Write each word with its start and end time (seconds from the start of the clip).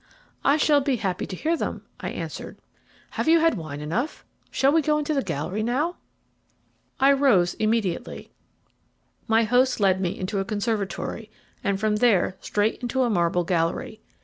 "I 0.43 0.57
shall 0.57 0.81
be 0.81 0.95
happy 0.95 1.27
to 1.27 1.35
hear 1.35 1.55
them," 1.55 1.83
I 1.99 2.09
answered. 2.09 2.57
"Have 3.11 3.27
you 3.27 3.39
had 3.39 3.53
wine 3.55 3.81
enough? 3.81 4.25
Shall 4.49 4.71
we 4.73 4.81
go 4.81 4.97
into 4.97 5.13
the 5.13 5.21
gallery 5.21 5.61
now?" 5.61 5.97
I 6.99 7.11
rose 7.11 7.53
immediately. 7.59 8.31
My 9.27 9.43
host 9.43 9.79
led 9.79 10.01
me 10.01 10.17
into 10.17 10.39
a 10.39 10.43
conservatory, 10.43 11.29
and 11.63 11.79
from 11.79 11.97
there 11.97 12.35
straight 12.39 12.81
into 12.81 13.03
a 13.03 13.11
marble 13.11 13.43
gallery. 13.43 14.01